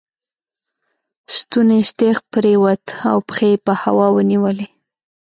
ستونی 1.35 1.79
ستغ 1.89 2.17
پر 2.31 2.45
ووت 2.61 2.85
او 3.11 3.17
پښې 3.27 3.47
یې 3.53 3.61
په 3.65 3.73
هوا 3.81 4.07
ونیولې. 4.13 4.67